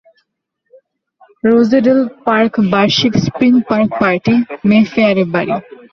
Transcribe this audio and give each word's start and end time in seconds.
Rosedale 1.43 1.99
park 2.25 2.53
বার্ষিক 2.71 3.13
spring 3.25 3.53
park 3.69 3.89
party, 4.01 4.33
মেফেয়ারের 4.69 5.27
বাড়ি। 5.33 5.55